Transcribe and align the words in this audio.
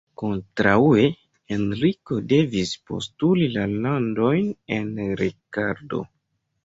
Kontraŭe, 0.19 1.03
Henriko 1.51 2.17
devis 2.33 2.71
postuli 2.91 3.51
la 3.59 3.67
landojn 3.75 4.51
el 4.79 4.91
Rikardo. 5.21 6.01